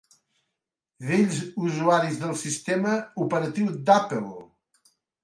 Bells 1.09 1.35
usuaris 1.67 2.17
del 2.23 2.33
sistema 2.45 2.95
operatiu 3.27 3.69
d'Apple. 3.91 4.33